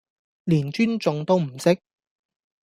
[0.45, 1.79] 連尊重都唔識